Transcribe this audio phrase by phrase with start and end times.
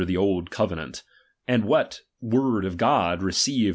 [0.05, 1.03] the old covenant,
[1.47, 3.69] and what word of God received dvUpn*Z!